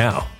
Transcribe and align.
now. 0.00 0.39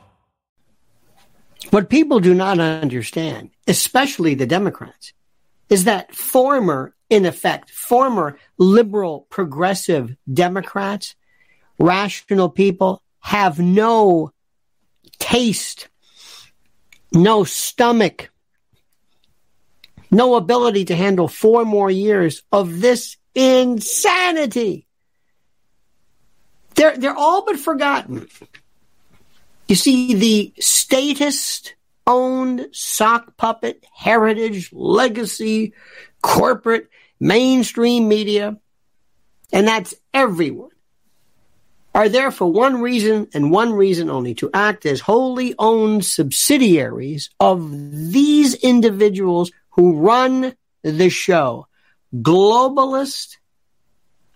What 1.71 1.89
people 1.89 2.19
do 2.19 2.33
not 2.33 2.59
understand, 2.59 3.51
especially 3.65 4.35
the 4.35 4.45
Democrats, 4.45 5.13
is 5.69 5.85
that 5.85 6.13
former, 6.13 6.93
in 7.09 7.25
effect, 7.25 7.69
former 7.69 8.37
liberal 8.57 9.25
progressive 9.29 10.15
Democrats 10.31 11.15
rational 11.79 12.49
people 12.49 13.01
have 13.19 13.57
no 13.57 14.33
taste, 15.17 15.87
no 17.13 17.45
stomach, 17.45 18.29
no 20.11 20.35
ability 20.35 20.85
to 20.85 20.95
handle 20.95 21.29
four 21.29 21.63
more 21.63 21.89
years 21.89 22.43
of 22.51 22.81
this 22.81 23.15
insanity. 23.33 24.87
They're, 26.75 26.97
they're 26.97 27.17
all 27.17 27.45
but 27.45 27.57
forgotten. 27.57 28.27
You 29.71 29.75
see, 29.75 30.15
the 30.15 30.53
statist 30.59 31.75
owned 32.05 32.67
sock 32.73 33.37
puppet, 33.37 33.85
heritage, 33.93 34.73
legacy, 34.73 35.71
corporate, 36.21 36.89
mainstream 37.21 38.09
media, 38.09 38.57
and 39.53 39.65
that's 39.65 39.93
everyone 40.13 40.71
are 41.95 42.09
there 42.09 42.31
for 42.31 42.51
one 42.51 42.81
reason 42.81 43.29
and 43.33 43.49
one 43.49 43.71
reason 43.71 44.09
only 44.09 44.33
to 44.35 44.49
act 44.53 44.85
as 44.85 44.99
wholly 44.99 45.55
owned 45.57 46.03
subsidiaries 46.03 47.29
of 47.39 48.11
these 48.11 48.55
individuals 48.55 49.53
who 49.69 49.99
run 49.99 50.53
the 50.81 51.09
show. 51.09 51.65
Globalist, 52.13 53.37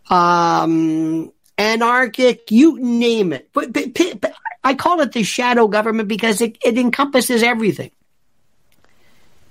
um, 0.10 1.30
anarchic, 1.58 2.52
you 2.52 2.80
name 2.80 3.34
it. 3.34 3.50
But, 3.52 3.74
but, 3.74 3.94
but 4.22 4.35
I 4.66 4.74
call 4.74 5.00
it 5.02 5.12
the 5.12 5.22
shadow 5.22 5.68
government 5.68 6.10
because 6.10 6.42
it, 6.42 6.58
it 6.66 6.76
encompasses 6.80 7.44
everything. 7.44 7.92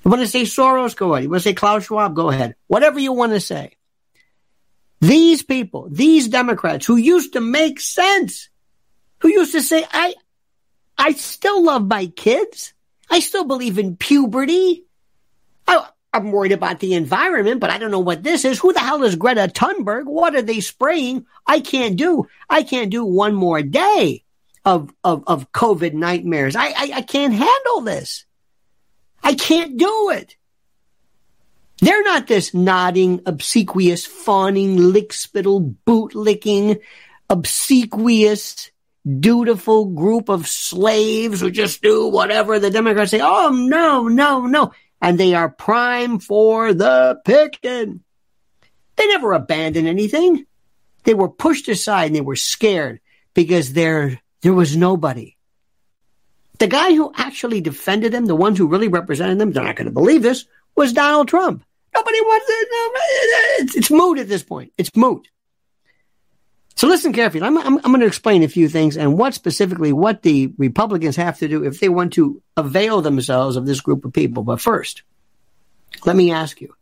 You 0.05 0.11
want 0.11 0.23
to 0.23 0.29
say 0.29 0.43
Soros? 0.43 0.97
Go 0.97 1.15
ahead. 1.15 1.23
You 1.23 1.31
want 1.31 1.45
to 1.45 1.49
say 1.49 1.55
Klaus 1.55 1.85
Schwab? 1.85 2.17
Go 2.17 2.31
ahead. 2.31 2.57
Whatever 2.67 2.99
you 2.99 3.13
want 3.13 3.33
to 3.33 3.39
say. 3.39 3.77
These 5.01 5.45
people, 5.45 5.87
these 5.89 6.27
Democrats 6.27 6.85
who 6.85 6.97
used 6.97 7.35
to 7.35 7.41
make 7.41 7.79
sense, 7.79 8.49
who 9.21 9.29
used 9.29 9.53
to 9.53 9.63
say, 9.63 9.87
I, 9.93 10.15
I 10.99 11.13
still 11.13 11.63
love 11.63 11.87
my 11.87 12.07
kids. 12.07 12.75
I 13.09 13.21
still 13.21 13.45
believe 13.45 13.79
in 13.79 13.97
puberty. 13.97 14.85
I, 15.69 15.89
I'm 16.13 16.33
worried 16.33 16.53
about 16.53 16.81
the 16.81 16.95
environment, 16.95 17.61
but 17.61 17.71
I 17.71 17.79
don't 17.79 17.93
know 17.93 18.01
what 18.01 18.25
this 18.25 18.45
is. 18.45 18.59
Who 18.59 18.73
the 18.73 18.81
hell 18.81 19.05
is 19.05 19.15
Greta 19.15 19.43
Thunberg? 19.47 20.07
What 20.07 20.35
are 20.35 20.43
they 20.43 20.59
spraying? 20.59 21.27
I 21.47 21.61
can't 21.61 21.97
do. 21.97 22.27
I 22.51 22.65
can't 22.65 22.91
do 22.91 23.05
one 23.05 23.35
more 23.35 23.63
day 23.63 24.24
of 24.65 24.93
of, 25.03 25.25
of 25.27 25.53
COVID 25.53 25.95
nightmares. 25.95 26.57
I, 26.57 26.67
I 26.67 26.91
I 26.95 27.03
can't 27.03 27.35
handle 27.35 27.81
this. 27.83 28.25
I 29.23 29.35
can't 29.35 29.77
do 29.77 30.11
it. 30.11 30.37
They're 31.81 32.05
not 32.05 32.27
this 32.27 32.55
nodding, 32.55 33.23
obsequious, 33.27 34.07
fawning, 34.07 34.77
lick 34.77 35.13
spittle, 35.13 35.61
boot 35.61 36.15
licking, 36.15 36.79
obsequious, 37.29 38.71
dutiful 39.21 39.87
group 39.87 40.29
of 40.29 40.47
slaves 40.47 41.41
who 41.41 41.51
just 41.51 41.83
do 41.83 42.09
whatever 42.09 42.59
the 42.59 42.71
Democrats 42.71 43.11
say. 43.11 43.21
Oh, 43.21 43.51
no, 43.51 44.09
no, 44.09 44.47
no 44.47 44.73
and 45.05 45.21
they 45.21 45.35
are 45.35 45.51
prime 45.51 46.19
for 46.19 46.73
the 46.73 47.21
picking. 47.27 48.01
They 48.97 49.07
never 49.09 49.35
abandoned 49.35 49.87
anything. 49.87 50.47
They 51.05 51.13
were 51.13 51.29
pushed 51.29 51.69
aside 51.69 52.07
and 52.07 52.17
they 52.17 52.23
were 52.23 52.37
scared 52.37 53.01
because 53.35 53.75
there, 53.75 54.19
there 54.45 54.53
was 54.53 54.77
nobody. 54.77 55.37
The 56.59 56.67
guy 56.67 56.95
who 56.95 57.11
actually 57.17 57.63
defended 57.63 58.13
them, 58.13 58.27
the 58.27 58.37
ones 58.37 58.59
who 58.59 58.67
really 58.67 58.89
represented 58.89 59.39
them, 59.39 59.53
they're 59.53 59.65
not 59.65 59.75
going 59.75 59.87
to 59.87 59.93
believe 59.93 60.23
this, 60.23 60.45
was 60.77 60.93
Donald 60.93 61.29
Trump. 61.29 61.65
Nobody 61.95 62.21
wants 62.21 62.47
it. 62.49 62.69
It's, 63.63 63.75
it's 63.75 63.91
moot 63.91 64.19
at 64.19 64.29
this 64.29 64.43
point. 64.43 64.75
It's 64.77 64.95
moot. 64.95 65.27
So 66.77 66.89
listen 66.89 67.15
carefully. 67.15 67.43
I'm, 67.43 67.57
I'm, 67.57 67.79
I'm 67.79 67.91
going 67.91 68.01
to 68.01 68.07
explain 68.07 68.43
a 68.43 68.49
few 68.49 68.69
things 68.69 68.99
and 68.99 69.17
what 69.17 69.33
specifically 69.33 69.95
what 69.95 70.21
the 70.21 70.53
Republicans 70.59 71.17
have 71.17 71.39
to 71.39 71.49
do 71.49 71.65
if 71.65 71.81
they 71.81 71.89
want 71.89 72.13
to 72.15 72.43
avail 72.55 73.01
themselves 73.01 73.57
of 73.57 73.65
this 73.65 73.81
group 73.81 74.05
of 74.05 74.13
people. 74.13 74.43
But 74.43 74.61
first, 74.61 75.05
let 76.05 76.17
me 76.17 76.33
ask 76.33 76.61
you. 76.61 76.75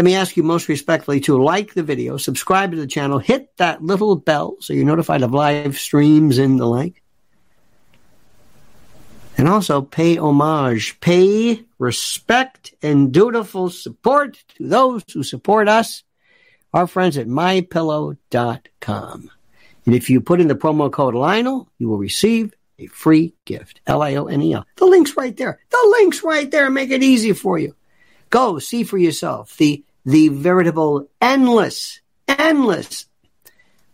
Let 0.00 0.06
me 0.06 0.14
ask 0.14 0.34
you 0.34 0.42
most 0.42 0.66
respectfully 0.66 1.20
to 1.20 1.36
like 1.36 1.74
the 1.74 1.82
video, 1.82 2.16
subscribe 2.16 2.70
to 2.70 2.78
the 2.78 2.86
channel, 2.86 3.18
hit 3.18 3.54
that 3.58 3.84
little 3.84 4.16
bell 4.16 4.56
so 4.58 4.72
you're 4.72 4.86
notified 4.86 5.20
of 5.20 5.34
live 5.34 5.78
streams 5.78 6.38
and 6.38 6.58
the 6.58 6.64
like. 6.64 7.02
And 9.36 9.46
also 9.46 9.82
pay 9.82 10.16
homage, 10.16 10.98
pay 11.00 11.66
respect 11.78 12.72
and 12.80 13.12
dutiful 13.12 13.68
support 13.68 14.42
to 14.56 14.66
those 14.66 15.04
who 15.12 15.22
support 15.22 15.68
us 15.68 16.02
our 16.72 16.86
friends 16.86 17.18
at 17.18 17.26
mypillow.com. 17.26 19.30
And 19.84 19.94
if 19.94 20.08
you 20.08 20.22
put 20.22 20.40
in 20.40 20.48
the 20.48 20.54
promo 20.54 20.90
code 20.90 21.14
Lionel, 21.14 21.68
you 21.76 21.90
will 21.90 21.98
receive 21.98 22.54
a 22.78 22.86
free 22.86 23.34
gift. 23.44 23.82
L 23.86 24.00
I 24.00 24.14
O 24.14 24.28
N 24.28 24.40
E 24.40 24.54
L. 24.54 24.66
The 24.76 24.86
link's 24.86 25.14
right 25.18 25.36
there. 25.36 25.60
The 25.68 25.96
link's 25.98 26.24
right 26.24 26.50
there. 26.50 26.70
Make 26.70 26.88
it 26.88 27.02
easy 27.02 27.34
for 27.34 27.58
you. 27.58 27.76
Go 28.30 28.58
see 28.60 28.84
for 28.84 28.96
yourself 28.96 29.54
the 29.58 29.84
the 30.04 30.28
veritable 30.28 31.08
endless, 31.20 32.00
endless 32.26 33.06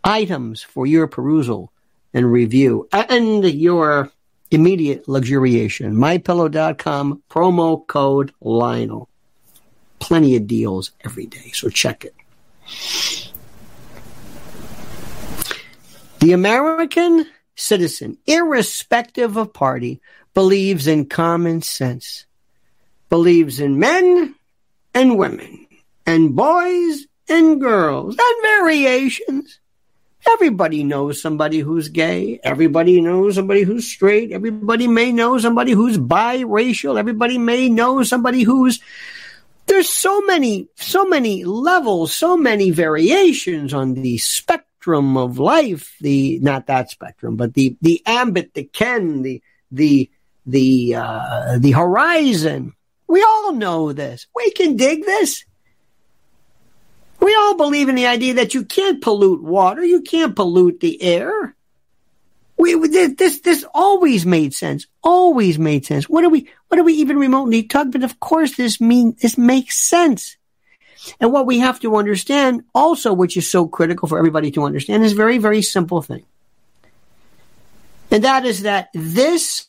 items 0.05 0.63
for 0.63 0.87
your 0.87 1.07
perusal 1.07 1.73
and 2.15 2.31
review 2.31 2.89
and 2.93 3.45
your 3.45 4.11
immediate 4.51 5.09
luxuriation. 5.09 5.95
MyPillow.com, 5.95 7.23
promo 7.29 7.87
code 7.87 8.33
Lionel. 8.41 9.09
Plenty 9.99 10.37
of 10.37 10.47
deals 10.47 10.93
every 11.05 11.27
day, 11.27 11.51
so 11.53 11.69
check 11.69 12.05
it. 12.05 12.15
The 16.21 16.33
American 16.33 17.27
citizen, 17.55 18.19
irrespective 18.27 19.37
of 19.37 19.53
party, 19.53 20.01
believes 20.35 20.87
in 20.87 21.07
common 21.07 21.63
sense, 21.63 22.27
believes 23.09 23.61
in 23.61 23.79
men 23.79 24.35
and 24.95 25.19
women, 25.19 25.66
and 26.07 26.35
boys 26.35 27.07
and 27.29 27.61
girls, 27.61 28.17
and 28.19 28.43
variations. 28.43 29.59
Everybody 30.29 30.83
knows 30.83 31.21
somebody 31.23 31.59
who's 31.59 31.89
gay. 31.89 32.41
Everybody 32.43 33.01
knows 33.01 33.37
somebody 33.37 33.63
who's 33.63 33.87
straight. 33.87 34.33
Everybody 34.33 34.89
may 34.89 35.13
know 35.13 35.39
somebody 35.39 35.73
who's 35.73 35.99
biracial. 35.99 36.99
Everybody 36.99 37.39
may 37.39 37.69
know 37.69 38.03
somebody 38.03 38.43
who's 38.43 38.81
there's 39.67 39.89
so 39.89 40.21
many, 40.23 40.69
so 40.77 41.05
many 41.05 41.45
levels, 41.45 42.15
so 42.15 42.37
many 42.37 42.71
variations 42.71 43.75
on 43.75 43.95
the 43.95 44.19
spectrum 44.19 45.17
of 45.17 45.39
life. 45.39 45.97
The 46.01 46.39
not 46.41 46.67
that 46.67 46.91
spectrum, 46.91 47.37
but 47.37 47.55
the 47.55 47.77
the 47.83 48.03
ambit, 48.07 48.55
the 48.55 48.65
ken, 48.65 49.23
the 49.23 49.43
the 49.71 50.11
the 50.47 50.95
uh, 50.95 51.59
the 51.59 51.73
horizon. 51.73 52.75
We 53.09 53.23
all 53.23 53.53
know 53.53 53.93
this. 53.93 54.27
We 54.35 54.51
can 54.53 54.77
dig 54.77 55.05
this. 55.05 55.45
We 57.27 57.35
all 57.35 57.57
believe 57.57 57.89
in 57.89 57.97
the 57.97 58.07
idea 58.07 58.35
that 58.35 58.55
you 58.55 58.65
can't 58.65 59.03
pollute 59.03 59.43
water, 59.43 59.85
you 59.85 60.03
can't 60.03 60.37
pollute 60.37 60.79
the 60.79 61.03
air. 61.03 61.57
We 62.57 62.77
this 62.87 63.41
this 63.41 63.65
always 63.75 64.25
made 64.25 64.55
sense. 64.55 64.87
Always 65.03 65.59
made 65.59 65.85
sense. 65.85 66.09
What 66.09 66.23
do 66.23 66.31
we 66.31 66.49
what 66.69 66.77
do 66.77 66.85
we 66.85 66.93
even 66.93 67.19
remotely 67.19 67.65
talk? 67.65 67.89
But 67.91 68.05
of 68.05 68.21
course, 68.21 68.57
this 68.57 68.81
mean 68.81 69.17
this 69.21 69.37
makes 69.37 69.77
sense. 69.77 70.37
And 71.19 71.33
what 71.33 71.47
we 71.47 71.59
have 71.59 71.81
to 71.81 71.97
understand, 71.97 72.63
also, 72.73 73.13
which 73.13 73.37
is 73.37 73.51
so 73.51 73.67
critical 73.67 74.07
for 74.07 74.19
everybody 74.19 74.53
to 74.53 74.63
understand, 74.63 75.03
is 75.03 75.13
very 75.13 75.39
very 75.39 75.63
simple 75.63 76.03
thing, 76.03 76.25
and 78.13 78.23
that 78.23 78.47
is 78.47 78.63
that 78.63 78.91
this 78.95 79.67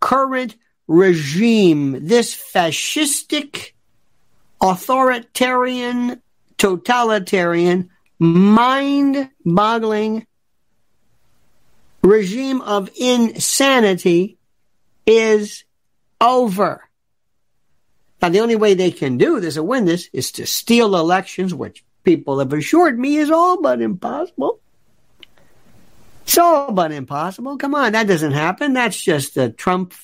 current 0.00 0.56
regime, 0.88 2.08
this 2.08 2.34
fascistic, 2.34 3.74
authoritarian, 4.60 6.20
totalitarian, 6.58 7.90
mind-boggling 8.18 10.26
regime 12.02 12.60
of 12.60 12.90
insanity 12.98 14.36
is 15.06 15.64
over. 16.20 16.84
Now, 18.20 18.28
the 18.28 18.40
only 18.40 18.56
way 18.56 18.74
they 18.74 18.90
can 18.90 19.16
do 19.16 19.40
this 19.40 19.56
and 19.56 19.68
win 19.68 19.84
this 19.84 20.10
is 20.12 20.32
to 20.32 20.46
steal 20.46 20.96
elections, 20.96 21.54
which 21.54 21.84
people 22.02 22.40
have 22.40 22.52
assured 22.52 22.98
me 22.98 23.16
is 23.16 23.30
all 23.30 23.62
but 23.62 23.80
impossible. 23.80 24.60
It's 26.24 26.36
all 26.36 26.72
but 26.72 26.92
impossible. 26.92 27.56
Come 27.56 27.74
on, 27.74 27.92
that 27.92 28.06
doesn't 28.06 28.32
happen. 28.32 28.74
That's 28.74 29.00
just 29.00 29.36
a 29.36 29.50
Trump 29.50 29.94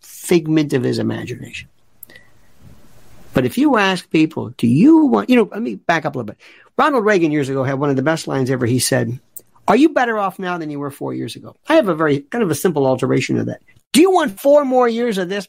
figment 0.00 0.72
of 0.72 0.82
his 0.82 0.98
imagination. 0.98 1.68
But 3.32 3.44
if 3.44 3.56
you 3.56 3.76
ask 3.76 4.10
people, 4.10 4.50
do 4.50 4.66
you 4.66 5.06
want, 5.06 5.30
you 5.30 5.36
know, 5.36 5.48
let 5.52 5.62
me 5.62 5.76
back 5.76 6.04
up 6.04 6.14
a 6.14 6.18
little 6.18 6.26
bit. 6.26 6.40
Ronald 6.76 7.04
Reagan 7.04 7.30
years 7.30 7.48
ago 7.48 7.62
had 7.62 7.78
one 7.78 7.90
of 7.90 7.96
the 7.96 8.02
best 8.02 8.26
lines 8.26 8.50
ever. 8.50 8.66
He 8.66 8.78
said, 8.78 9.20
are 9.68 9.76
you 9.76 9.90
better 9.90 10.18
off 10.18 10.38
now 10.38 10.58
than 10.58 10.70
you 10.70 10.80
were 10.80 10.90
four 10.90 11.14
years 11.14 11.36
ago? 11.36 11.54
I 11.68 11.74
have 11.74 11.88
a 11.88 11.94
very 11.94 12.20
kind 12.20 12.42
of 12.42 12.50
a 12.50 12.54
simple 12.54 12.86
alteration 12.86 13.38
of 13.38 13.46
that. 13.46 13.62
Do 13.92 14.00
you 14.00 14.10
want 14.10 14.40
four 14.40 14.64
more 14.64 14.88
years 14.88 15.18
of 15.18 15.28
this? 15.28 15.48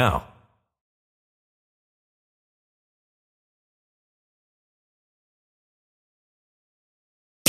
now. 0.00 0.29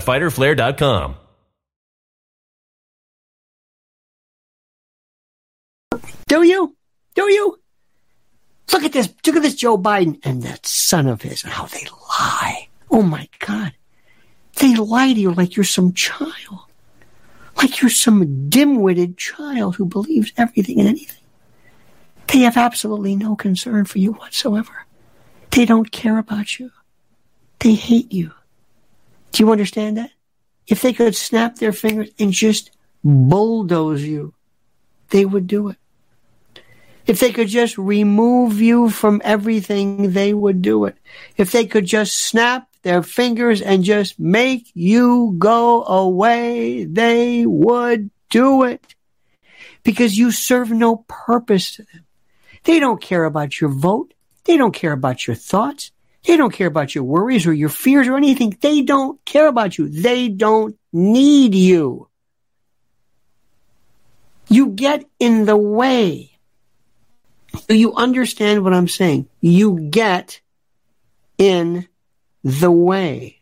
www.fighterflare.com. 0.00 1.14
Do 6.26 6.42
you? 6.42 6.76
Do 7.14 7.22
you? 7.22 7.58
Look 8.72 8.84
at 8.84 8.92
this. 8.92 9.08
Look 9.26 9.36
at 9.36 9.42
this 9.42 9.54
Joe 9.54 9.78
Biden 9.78 10.18
and 10.24 10.42
that 10.42 10.66
son 10.66 11.06
of 11.06 11.22
his 11.22 11.42
and 11.42 11.52
how 11.52 11.66
they 11.66 11.86
lie. 12.10 12.68
Oh 12.90 13.02
my 13.02 13.28
God. 13.38 13.72
They 14.56 14.74
lie 14.76 15.12
to 15.12 15.20
you 15.20 15.32
like 15.32 15.56
you're 15.56 15.64
some 15.64 15.92
child. 15.94 16.60
Like 17.56 17.80
you're 17.80 17.90
some 17.90 18.48
dim-witted 18.48 19.16
child 19.16 19.76
who 19.76 19.86
believes 19.86 20.32
everything 20.36 20.78
and 20.78 20.88
anything. 20.88 21.22
They 22.28 22.40
have 22.40 22.56
absolutely 22.56 23.16
no 23.16 23.34
concern 23.36 23.84
for 23.84 23.98
you 23.98 24.12
whatsoever. 24.12 24.86
They 25.50 25.64
don't 25.64 25.90
care 25.90 26.18
about 26.18 26.58
you. 26.58 26.70
They 27.60 27.74
hate 27.74 28.12
you. 28.12 28.32
Do 29.32 29.42
you 29.42 29.52
understand 29.52 29.96
that? 29.96 30.10
If 30.66 30.82
they 30.82 30.92
could 30.92 31.16
snap 31.16 31.56
their 31.56 31.72
fingers 31.72 32.10
and 32.18 32.32
just 32.32 32.70
bulldoze 33.04 34.02
you, 34.02 34.34
they 35.10 35.24
would 35.24 35.46
do 35.46 35.68
it. 35.68 35.76
If 37.06 37.20
they 37.20 37.32
could 37.32 37.48
just 37.48 37.78
remove 37.78 38.60
you 38.60 38.90
from 38.90 39.22
everything, 39.24 40.12
they 40.12 40.34
would 40.34 40.60
do 40.60 40.84
it. 40.84 40.98
If 41.38 41.52
they 41.52 41.64
could 41.64 41.86
just 41.86 42.18
snap 42.18 42.68
their 42.82 43.02
fingers 43.02 43.62
and 43.62 43.82
just 43.82 44.20
make 44.20 44.70
you 44.74 45.34
go 45.38 45.84
away, 45.84 46.84
they 46.84 47.46
would 47.46 48.10
do 48.28 48.64
it. 48.64 48.94
Because 49.84 50.18
you 50.18 50.30
serve 50.30 50.70
no 50.70 51.04
purpose 51.08 51.76
to 51.76 51.82
them. 51.84 52.04
They 52.64 52.78
don't 52.78 53.00
care 53.00 53.24
about 53.24 53.58
your 53.58 53.70
vote. 53.70 54.12
They 54.44 54.58
don't 54.58 54.74
care 54.74 54.92
about 54.92 55.26
your 55.26 55.36
thoughts. 55.36 55.92
They 56.24 56.36
don't 56.36 56.52
care 56.52 56.66
about 56.66 56.94
your 56.94 57.04
worries 57.04 57.46
or 57.46 57.52
your 57.52 57.68
fears 57.68 58.08
or 58.08 58.16
anything. 58.16 58.56
They 58.60 58.82
don't 58.82 59.24
care 59.24 59.46
about 59.46 59.78
you. 59.78 59.88
They 59.88 60.28
don't 60.28 60.76
need 60.92 61.54
you. 61.54 62.08
You 64.48 64.68
get 64.68 65.04
in 65.18 65.44
the 65.44 65.56
way. 65.56 66.32
Do 67.66 67.74
you 67.74 67.94
understand 67.94 68.64
what 68.64 68.74
I'm 68.74 68.88
saying? 68.88 69.28
You 69.40 69.88
get 69.90 70.40
in 71.38 71.86
the 72.42 72.70
way. 72.70 73.40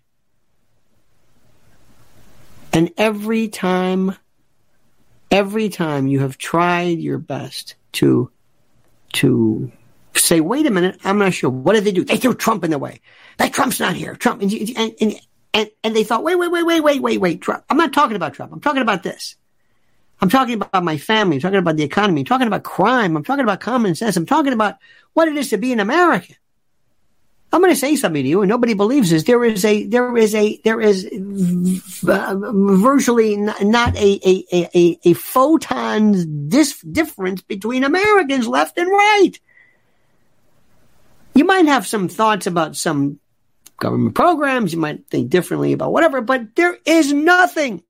And 2.73 2.92
every 2.97 3.49
time, 3.49 4.16
every 5.30 5.68
time 5.68 6.06
you 6.06 6.21
have 6.21 6.38
tried 6.38 6.99
your 6.99 7.18
best 7.18 7.75
to, 7.92 8.30
to 9.14 9.73
say, 10.18 10.40
wait 10.40 10.66
a 10.66 10.70
minute, 10.70 11.00
I'm 11.04 11.18
not 11.18 11.35
sure. 11.35 11.50
What 11.50 11.75
did 11.75 11.85
they 11.85 11.92
do? 11.92 12.04
They 12.04 12.16
threw 12.16 12.35
Trump 12.35 12.64
in 12.64 12.70
the 12.70 12.78
way. 12.78 13.00
That 13.38 13.52
Trump's 13.52 13.80
not 13.80 13.94
here. 13.94 14.14
Trump. 14.14 14.42
And, 14.42 14.52
and, 14.52 15.14
and, 15.52 15.70
and, 15.82 15.96
they 15.96 16.04
thought, 16.04 16.23
wait, 16.23 16.37
wait, 16.37 16.50
wait, 16.50 16.64
wait, 16.64 16.80
wait, 16.80 17.00
wait, 17.00 17.20
wait, 17.20 17.40
Trump. 17.40 17.64
I'm 17.70 17.76
not 17.76 17.92
talking 17.92 18.16
about 18.16 18.35
Trump. 18.35 18.52
I'm 18.52 18.61
talking 18.61 18.82
about 18.82 19.02
this. 19.02 19.37
I'm 20.20 20.30
talking 20.30 20.54
about 20.54 20.85
my 20.85 20.96
family. 20.96 21.37
I'm 21.37 21.42
talking 21.42 21.58
about 21.58 21.76
the 21.76 21.82
economy. 21.82 22.23
I'm 22.23 22.26
talking 22.26 22.46
about 22.46 22.62
crime. 22.62 23.16
I'm 23.16 23.25
talking 23.25 23.44
about 23.44 23.61
common 23.61 23.94
sense. 23.94 24.16
I'm 24.16 24.26
talking 24.26 24.52
about 24.52 24.76
what 25.12 25.28
it 25.28 25.37
is 25.37 25.50
to 25.50 25.58
be 25.58 25.73
an 25.73 25.80
American. 25.80 26.37
I'm 27.52 27.61
going 27.61 27.73
to 27.73 27.78
say 27.78 27.96
something 27.96 28.23
to 28.23 28.28
you, 28.28 28.42
and 28.42 28.49
nobody 28.49 28.75
believes 28.75 29.11
this. 29.11 29.23
There 29.23 29.44
is 29.44 29.64
a, 29.64 29.85
there 29.85 30.16
is 30.16 30.35
a, 30.35 30.61
there 30.64 30.80
is 30.80 31.08
virtually 32.02 33.37
not 33.37 33.96
a, 33.96 34.20
a, 34.28 34.68
a, 34.75 34.99
a 35.04 35.12
photon's 35.12 36.26
dis- 36.26 36.80
difference 36.80 37.42
between 37.42 37.85
Americans 37.85 38.49
left 38.49 38.76
and 38.78 38.90
right. 38.90 39.32
You 41.37 41.45
might 41.45 41.66
have 41.66 41.87
some 41.87 42.09
thoughts 42.09 42.47
about 42.47 42.76
some 42.76 43.21
government 43.78 44.14
programs. 44.14 44.73
You 44.73 44.78
might 44.78 45.07
think 45.09 45.28
differently 45.28 45.73
about 45.73 45.93
whatever, 45.93 46.21
but 46.21 46.55
there 46.57 46.78
is 46.87 47.12
nothing. 47.12 47.83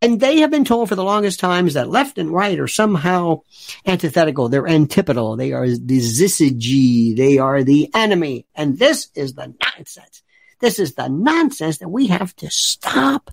And 0.00 0.18
they 0.20 0.38
have 0.40 0.50
been 0.50 0.64
told 0.64 0.88
for 0.88 0.94
the 0.94 1.04
longest 1.04 1.38
times 1.38 1.74
that 1.74 1.90
left 1.90 2.18
and 2.18 2.30
right 2.30 2.58
are 2.58 2.68
somehow 2.68 3.42
antithetical. 3.86 4.48
They're 4.48 4.66
antipodal. 4.66 5.36
They 5.36 5.52
are 5.52 5.68
the 5.68 5.98
syzygy. 5.98 7.14
They 7.14 7.38
are 7.38 7.62
the 7.62 7.90
enemy. 7.94 8.46
And 8.54 8.78
this 8.78 9.10
is 9.14 9.34
the 9.34 9.54
nonsense. 9.62 10.22
This 10.60 10.78
is 10.78 10.94
the 10.94 11.08
nonsense 11.08 11.78
that 11.78 11.88
we 11.88 12.06
have 12.06 12.34
to 12.36 12.50
stop 12.50 13.30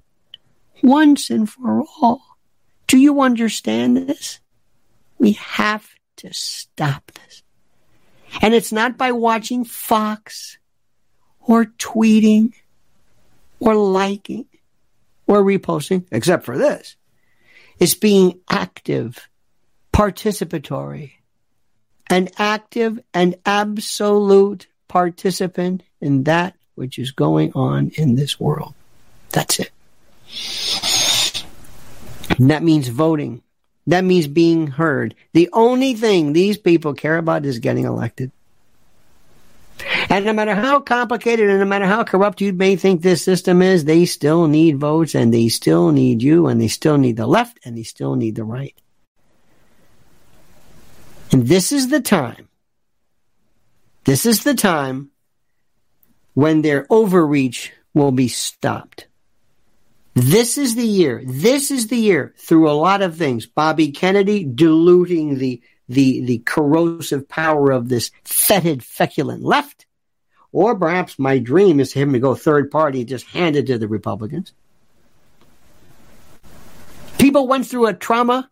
once 0.83 1.29
and 1.29 1.49
for 1.49 1.85
all. 2.01 2.21
Do 2.87 2.97
you 2.97 3.21
understand 3.21 3.95
this? 3.95 4.39
We 5.17 5.33
have 5.33 5.87
to 6.17 6.33
stop 6.33 7.11
this. 7.13 7.40
And 8.41 8.53
it's 8.53 8.71
not 8.71 8.97
by 8.97 9.11
watching 9.11 9.65
Fox 9.65 10.57
or 11.41 11.65
tweeting 11.65 12.53
or 13.59 13.75
liking 13.75 14.45
or 15.27 15.43
reposting, 15.43 16.05
except 16.11 16.45
for 16.45 16.57
this. 16.57 16.95
It's 17.79 17.95
being 17.95 18.39
active, 18.49 19.27
participatory, 19.93 21.13
an 22.09 22.29
active 22.37 22.99
and 23.13 23.35
absolute 23.45 24.67
participant 24.87 25.83
in 25.99 26.23
that 26.23 26.55
which 26.75 26.99
is 26.99 27.11
going 27.11 27.53
on 27.53 27.91
in 27.95 28.15
this 28.15 28.39
world. 28.39 28.73
That's 29.29 29.59
it. 29.59 29.71
And 32.37 32.49
that 32.49 32.63
means 32.63 32.87
voting. 32.87 33.41
That 33.91 34.05
means 34.05 34.29
being 34.29 34.67
heard. 34.67 35.15
The 35.33 35.49
only 35.51 35.95
thing 35.95 36.31
these 36.31 36.57
people 36.57 36.93
care 36.93 37.17
about 37.17 37.45
is 37.45 37.59
getting 37.59 37.83
elected. 37.83 38.31
And 40.09 40.23
no 40.23 40.31
matter 40.31 40.55
how 40.55 40.79
complicated 40.79 41.49
and 41.49 41.59
no 41.59 41.65
matter 41.65 41.85
how 41.85 42.05
corrupt 42.05 42.39
you 42.39 42.53
may 42.53 42.77
think 42.77 43.01
this 43.01 43.21
system 43.21 43.61
is, 43.61 43.83
they 43.83 44.05
still 44.05 44.47
need 44.47 44.77
votes 44.77 45.13
and 45.13 45.33
they 45.33 45.49
still 45.49 45.91
need 45.91 46.23
you 46.23 46.47
and 46.47 46.61
they 46.61 46.69
still 46.69 46.97
need 46.97 47.17
the 47.17 47.27
left 47.27 47.59
and 47.65 47.77
they 47.77 47.83
still 47.83 48.15
need 48.15 48.35
the 48.35 48.45
right. 48.45 48.75
And 51.33 51.45
this 51.45 51.73
is 51.73 51.89
the 51.89 51.99
time. 51.99 52.47
This 54.05 54.25
is 54.25 54.45
the 54.45 54.55
time 54.55 55.11
when 56.33 56.61
their 56.61 56.87
overreach 56.89 57.73
will 57.93 58.13
be 58.13 58.29
stopped. 58.29 59.07
This 60.13 60.57
is 60.57 60.75
the 60.75 60.85
year. 60.85 61.21
This 61.25 61.71
is 61.71 61.87
the 61.87 61.97
year 61.97 62.33
through 62.37 62.69
a 62.69 62.73
lot 62.73 63.01
of 63.01 63.15
things. 63.15 63.45
Bobby 63.45 63.91
Kennedy 63.91 64.43
diluting 64.43 65.37
the, 65.37 65.61
the, 65.87 66.25
the 66.25 66.39
corrosive 66.39 67.29
power 67.29 67.71
of 67.71 67.87
this 67.87 68.11
fetid, 68.23 68.83
feculent 68.83 69.43
left. 69.43 69.85
Or 70.51 70.77
perhaps 70.77 71.17
my 71.17 71.39
dream 71.39 71.79
is 71.79 71.93
him 71.93 72.11
to 72.11 72.19
go 72.19 72.35
third 72.35 72.71
party 72.71 72.99
and 72.99 73.09
just 73.09 73.25
hand 73.27 73.55
it 73.55 73.67
to 73.67 73.77
the 73.77 73.87
Republicans. 73.87 74.51
People 77.17 77.47
went 77.47 77.67
through 77.67 77.87
a 77.87 77.93
trauma 77.93 78.49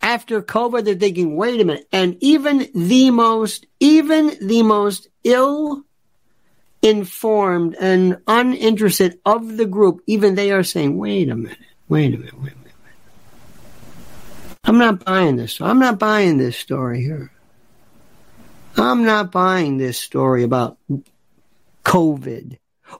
after 0.00 0.40
COVID. 0.40 0.84
They're 0.84 0.94
thinking, 0.94 1.36
wait 1.36 1.60
a 1.60 1.64
minute. 1.64 1.86
And 1.92 2.16
even 2.20 2.70
the 2.74 3.10
most, 3.10 3.66
even 3.80 4.32
the 4.40 4.62
most 4.62 5.08
ill 5.24 5.84
informed 6.82 7.76
and 7.80 8.18
uninterested 8.26 9.18
of 9.24 9.56
the 9.56 9.66
group, 9.66 10.00
even 10.06 10.34
they 10.34 10.52
are 10.52 10.62
saying, 10.62 10.96
wait 10.96 11.28
a 11.28 11.36
minute, 11.36 11.58
wait 11.88 12.14
a 12.14 12.18
minute, 12.18 12.40
wait 12.40 12.52
a 12.52 12.56
minute. 12.56 12.72
I'm 14.64 14.78
not 14.78 15.04
buying 15.04 15.36
this. 15.36 15.60
I'm 15.60 15.78
not 15.78 15.98
buying 15.98 16.36
this 16.36 16.56
story 16.56 17.02
here. 17.02 17.30
I'm 18.76 19.04
not 19.04 19.32
buying 19.32 19.78
this 19.78 19.98
story 19.98 20.44
about 20.44 20.78
COVID 21.84 22.58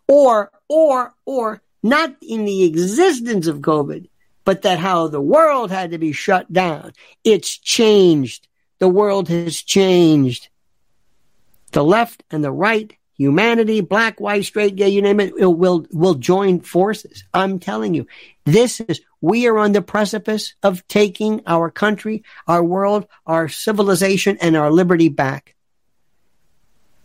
or, 0.09 0.51
or, 0.69 1.15
or 1.25 1.63
not 1.83 2.17
in 2.23 2.45
the 2.45 2.65
existence 2.65 3.47
of 3.47 3.59
COVID, 3.59 4.09
but 4.45 4.63
that 4.63 4.79
how 4.79 5.09
the 5.09 5.21
world 5.21 5.71
had 5.71 5.91
to 5.93 5.99
be 5.99 6.13
shut 6.13 6.53
down. 6.53 6.93
It's 7.23 7.57
changed. 7.59 8.49
The 8.79 8.89
world 8.89 9.29
has 9.29 9.63
changed. 9.63 10.49
The 11.73 11.85
left 11.85 12.25
and 12.31 12.43
the 12.43 12.51
right 12.51 12.98
humanity, 13.19 13.81
black, 13.81 14.21
white, 14.21 14.45
straight, 14.45 14.77
gay, 14.77 14.89
you 14.89 15.03
name 15.03 15.21
it, 15.21 15.35
it 15.37 15.47
will, 15.47 15.85
will 15.91 16.15
join 16.15 16.61
forces. 16.61 17.25
I'm 17.35 17.59
telling 17.59 17.93
you, 17.93 18.07
this 18.47 18.81
is, 18.81 19.01
we 19.21 19.47
are 19.49 19.59
on 19.59 19.73
the 19.73 19.83
precipice 19.83 20.55
of 20.63 20.87
taking 20.89 21.43
our 21.47 21.71
country, 21.71 22.23
our 22.47 22.63
world, 22.63 23.07
our 23.27 23.49
civilization, 23.49 24.39
and 24.41 24.57
our 24.57 24.71
liberty 24.71 25.09
back. 25.09 25.57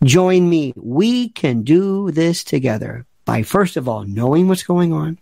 Join 0.04 0.48
me. 0.48 0.72
We 0.76 1.30
can 1.30 1.62
do 1.62 2.10
this 2.10 2.44
together 2.44 3.06
by 3.24 3.42
first 3.42 3.76
of 3.76 3.88
all 3.88 4.04
knowing 4.04 4.48
what's 4.48 4.62
going 4.62 4.92
on. 4.92 5.18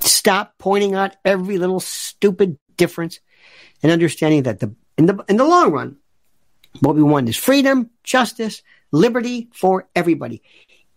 Stop 0.00 0.54
pointing 0.58 0.94
out 0.94 1.16
every 1.24 1.56
little 1.56 1.80
stupid 1.80 2.58
difference 2.76 3.20
and 3.82 3.92
understanding 3.92 4.42
that 4.42 4.60
the 4.60 4.74
in 4.98 5.06
the 5.06 5.24
in 5.28 5.36
the 5.36 5.44
long 5.44 5.70
run, 5.70 5.96
what 6.80 6.96
we 6.96 7.02
want 7.02 7.28
is 7.28 7.36
freedom, 7.36 7.90
justice, 8.02 8.62
liberty 8.92 9.48
for 9.52 9.88
everybody, 9.94 10.42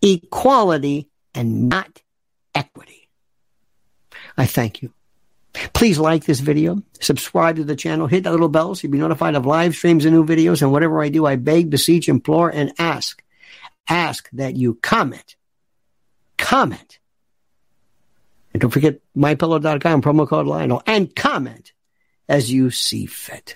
equality 0.02 1.10
and 1.34 1.70
not 1.70 2.02
equity. 2.56 3.10
I 4.38 4.46
thank 4.46 4.82
you. 4.82 4.94
Please 5.74 5.98
like 5.98 6.26
this 6.26 6.40
video, 6.40 6.82
subscribe 7.02 7.56
to 7.56 7.64
the 7.64 7.76
channel, 7.76 8.08
hit 8.08 8.24
that 8.24 8.32
little 8.32 8.50
bell 8.50 8.76
so 8.76 8.84
you'll 8.84 8.92
be 8.92 9.00
notified 9.00 9.36
of 9.36 9.46
live 9.46 9.76
streams 9.76 10.06
and 10.06 10.14
new 10.14 10.26
videos. 10.26 10.62
And 10.62 10.72
whatever 10.72 11.02
I 11.02 11.10
do, 11.10 11.26
I 11.26 11.36
beg, 11.36 11.70
beseech, 11.70 12.08
implore, 12.08 12.50
and 12.50 12.72
ask. 12.78 13.24
Ask 13.88 14.30
that 14.34 14.56
you 14.56 14.76
comment. 14.76 15.36
Comment. 16.38 17.00
And 18.54 18.62
don't 18.62 18.72
forget 18.72 19.00
mypillow.com, 19.18 20.02
promo 20.02 20.28
code 20.28 20.48
Lionel, 20.48 20.84
and 20.86 21.14
comment 21.16 21.74
as 22.28 22.52
you 22.52 22.70
see 22.70 23.06
fit. 23.08 23.56